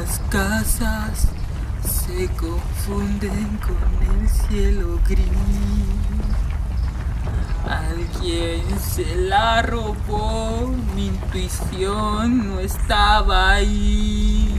Las 0.00 0.18
casas 0.30 1.28
se 1.84 2.26
confunden 2.28 3.58
con 3.58 4.20
el 4.20 4.28
cielo 4.30 4.98
gris. 5.06 5.28
Alguien 7.68 8.62
se 8.80 9.14
la 9.28 9.60
robó, 9.60 10.72
mi 10.94 11.08
intuición 11.08 12.48
no 12.48 12.60
estaba 12.60 13.52
ahí. 13.52 14.54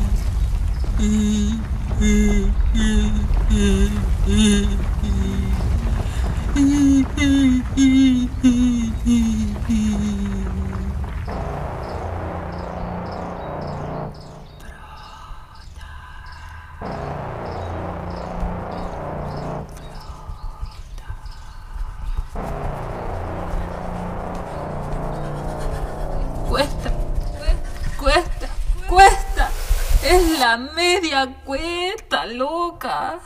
La 30.51 30.57
media 30.57 31.43
cuesta, 31.45 32.25
loca. 32.25 33.19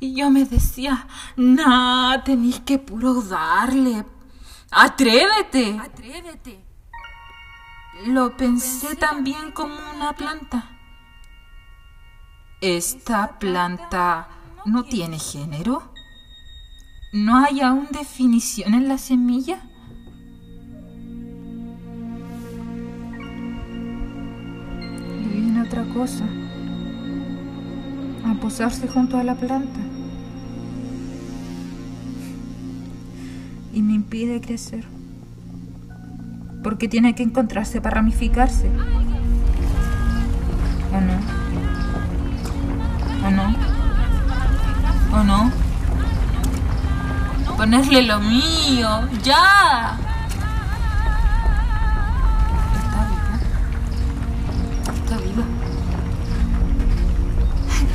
Y 0.00 0.16
yo 0.16 0.30
me 0.30 0.46
decía, 0.46 1.06
nah, 1.36 2.22
tenés 2.24 2.60
que 2.60 2.78
puro 2.78 3.20
darle. 3.22 4.04
Atrévete. 4.70 5.78
Atrévete. 5.78 6.64
Lo 8.06 8.34
pensé 8.34 8.96
también 8.96 9.52
como 9.52 9.74
una 9.94 10.14
planta. 10.14 10.70
¿Esta 12.62 13.38
planta 13.38 14.28
no 14.64 14.84
tiene 14.84 15.18
género? 15.18 15.92
¿No 17.12 17.44
hay 17.44 17.60
aún 17.60 17.88
definición 17.90 18.72
en 18.72 18.88
la 18.88 18.96
semilla? 18.96 19.60
Otra 25.72 25.84
cosa. 25.94 26.24
A 28.26 28.34
posarse 28.34 28.86
junto 28.88 29.16
a 29.16 29.24
la 29.24 29.34
planta. 29.34 29.80
Y 33.72 33.80
me 33.80 33.94
impide 33.94 34.42
crecer. 34.42 34.84
Porque 36.62 36.88
tiene 36.88 37.14
que 37.14 37.22
encontrarse 37.22 37.80
para 37.80 37.96
ramificarse. 37.96 38.68
¿O 40.92 41.00
no? 41.00 41.18
¿O 43.26 43.30
no? 43.30 43.56
¿O 45.18 45.24
no? 45.24 45.50
Ponerle 47.56 48.02
lo 48.02 48.20
mío, 48.20 49.08
ya. 49.22 49.98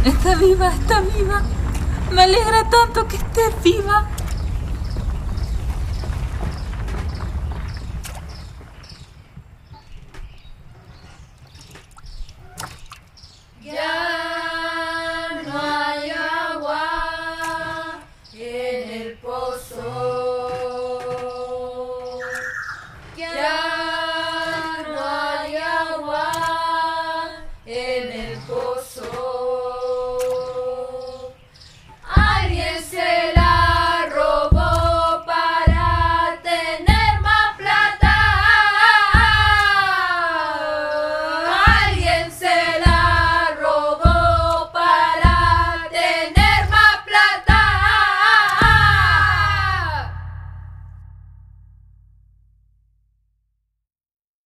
Está 0.08 0.36
viva. 0.36 0.68
Está 0.70 1.02
viva. 1.02 1.42
Me 2.14 2.24
alegra 2.24 2.70
tanto 2.70 3.06
que 3.10 3.18
estés 3.18 3.62
viva. 3.62 4.08